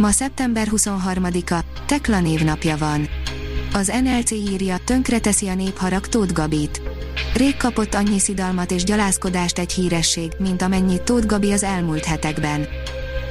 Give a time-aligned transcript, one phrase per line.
[0.00, 3.08] Ma szeptember 23-a, Tekla névnapja van.
[3.72, 6.82] Az NLC írja, tönkreteszi a népharag Tóth Gabit.
[7.34, 12.66] Rég kapott annyi szidalmat és gyalázkodást egy híresség, mint amennyit Tóth Gabi az elmúlt hetekben.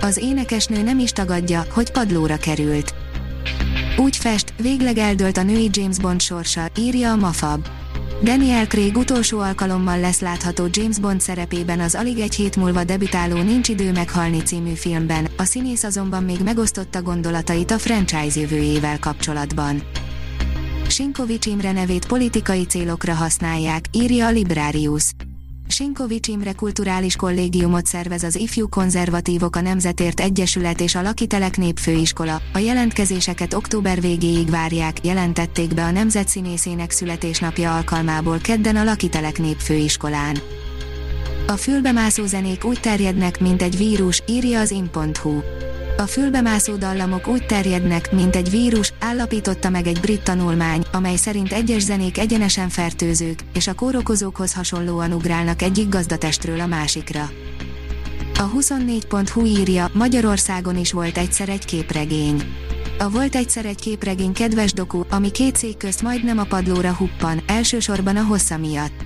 [0.02, 2.94] Az énekesnő nem is tagadja, hogy padlóra került.
[3.98, 7.68] Úgy fest, végleg eldőlt a női James Bond sorsa, írja a Mafab.
[8.24, 13.42] Daniel Craig utolsó alkalommal lesz látható James Bond szerepében az alig egy hét múlva debütáló
[13.42, 19.82] Nincs idő meghalni című filmben, a színész azonban még megosztotta gondolatait a franchise jövőjével kapcsolatban.
[20.88, 25.12] Sinkovics Imre nevét politikai célokra használják, írja a Librarius.
[25.72, 32.42] Sinkovics Imre kulturális kollégiumot szervez az Ifjú Konzervatívok a Nemzetért Egyesület és a Lakitelek Népfőiskola.
[32.54, 39.38] A jelentkezéseket október végéig várják, jelentették be a nemzet színészének születésnapja alkalmából kedden a Lakitelek
[39.38, 40.38] Népfőiskolán.
[41.48, 45.40] A fülbemászó zenék úgy terjednek, mint egy vírus, írja az in.hu.
[46.00, 51.54] A fülbemászó dallamok úgy terjednek, mint egy vírus, állapította meg egy brit tanulmány, amely szerint
[51.54, 57.30] egyes zenék egyenesen fertőzők, és a kórokozókhoz hasonlóan ugrálnak egyik gazdatestről a másikra.
[58.38, 62.44] A 24.hu írja, Magyarországon is volt egyszer egy képregény.
[63.00, 67.42] A Volt egyszer egy képregény kedves doku, ami két szék közt majdnem a padlóra huppan,
[67.48, 69.06] elsősorban a hossza miatt.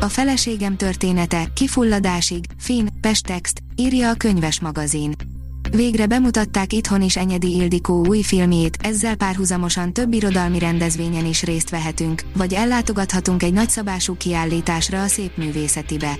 [0.00, 5.33] A feleségem története, kifulladásig, fin, pestext, írja a könyves magazin.
[5.74, 11.70] Végre bemutatták itthon is Enyedi Ildikó új filmjét, ezzel párhuzamosan több irodalmi rendezvényen is részt
[11.70, 16.18] vehetünk, vagy ellátogathatunk egy nagyszabású kiállításra a szép művészetibe.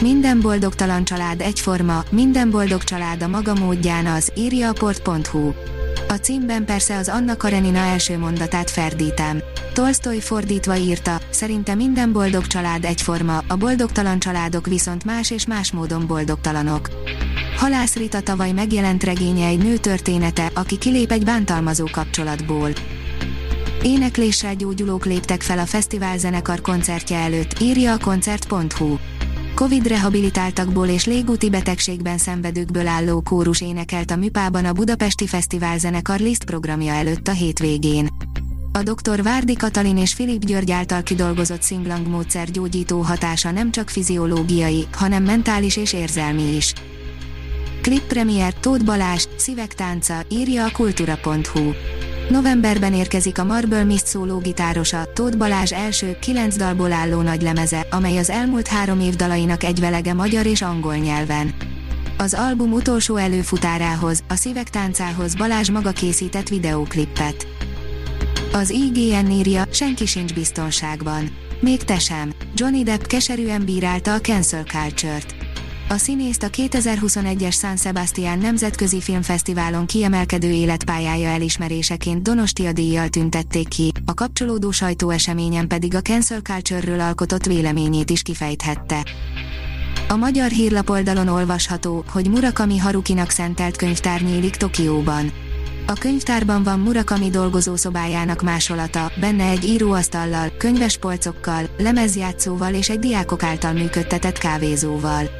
[0.00, 5.52] Minden boldogtalan család egyforma, minden boldog család a maga módján az, írja a port.hu.
[6.08, 9.42] A címben persze az Anna Karenina első mondatát ferdítem.
[9.74, 15.72] Tolstoy fordítva írta, szerinte minden boldog család egyforma, a boldogtalan családok viszont más és más
[15.72, 16.90] módon boldogtalanok.
[17.60, 22.70] Halász Rita tavaly megjelent regénye egy nő története, aki kilép egy bántalmazó kapcsolatból.
[23.82, 28.96] Énekléssel gyógyulók léptek fel a fesztivál zenekar koncertje előtt, írja a koncert.hu.
[29.54, 36.20] Covid rehabilitáltakból és légúti betegségben szenvedőkből álló kórus énekelt a Műpában a Budapesti Fesztivál zenekar
[36.20, 38.08] Liszt programja előtt a hétvégén.
[38.72, 39.22] A dr.
[39.22, 45.22] Várdi Katalin és Filip György által kidolgozott szinglang módszer gyógyító hatása nem csak fiziológiai, hanem
[45.22, 46.74] mentális és érzelmi is.
[47.82, 51.70] Klip premier Tóth Balázs, Szívek tánca, írja a kultura.hu.
[52.30, 58.16] Novemberben érkezik a Marble Mist szóló gitárosa, Tóth Balázs első, kilenc dalból álló nagylemeze, amely
[58.16, 61.54] az elmúlt három év dalainak egyvelege magyar és angol nyelven.
[62.18, 67.46] Az album utolsó előfutárához, a Szívek táncához Balázs maga készített videóklippet.
[68.52, 71.30] Az IGN írja, senki sincs biztonságban.
[71.60, 72.32] Még te sem.
[72.54, 75.49] Johnny Depp keserűen bírálta a cancel culture-t.
[75.92, 83.92] A színészt a 2021-es San Sebastian Nemzetközi Filmfesztiválon kiemelkedő életpályája elismeréseként Donostia díjjal tüntették ki,
[84.04, 89.06] a kapcsolódó sajtóeseményen pedig a cancel culture-ről alkotott véleményét is kifejthette.
[90.08, 95.32] A magyar hírlapoldalon olvasható, hogy Murakami Harukinak szentelt könyvtár nyílik Tokióban.
[95.86, 103.72] A könyvtárban van Murakami dolgozószobájának másolata, benne egy íróasztallal, könyvespolcokkal, lemezjátszóval és egy diákok által
[103.72, 105.39] működtetett kávézóval.